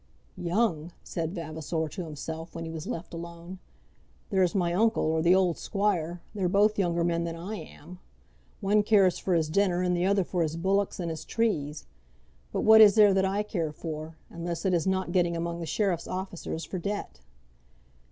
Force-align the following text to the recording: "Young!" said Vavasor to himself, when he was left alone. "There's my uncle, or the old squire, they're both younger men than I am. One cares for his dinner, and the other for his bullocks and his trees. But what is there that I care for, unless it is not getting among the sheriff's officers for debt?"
"Young!" 0.35 0.93
said 1.03 1.35
Vavasor 1.35 1.87
to 1.89 2.05
himself, 2.05 2.55
when 2.55 2.65
he 2.65 2.71
was 2.71 2.87
left 2.87 3.13
alone. 3.13 3.59
"There's 4.31 4.55
my 4.55 4.73
uncle, 4.73 5.03
or 5.03 5.21
the 5.21 5.35
old 5.35 5.59
squire, 5.59 6.23
they're 6.33 6.49
both 6.49 6.79
younger 6.79 7.03
men 7.03 7.23
than 7.23 7.35
I 7.35 7.57
am. 7.57 7.99
One 8.61 8.81
cares 8.81 9.19
for 9.19 9.35
his 9.35 9.47
dinner, 9.47 9.83
and 9.83 9.95
the 9.95 10.07
other 10.07 10.23
for 10.23 10.41
his 10.41 10.57
bullocks 10.57 10.99
and 10.99 11.11
his 11.11 11.23
trees. 11.23 11.85
But 12.51 12.61
what 12.61 12.81
is 12.81 12.95
there 12.95 13.13
that 13.13 13.25
I 13.25 13.43
care 13.43 13.71
for, 13.71 14.17
unless 14.31 14.65
it 14.65 14.73
is 14.73 14.87
not 14.87 15.11
getting 15.11 15.37
among 15.37 15.59
the 15.59 15.67
sheriff's 15.67 16.07
officers 16.07 16.65
for 16.65 16.79
debt?" 16.79 17.19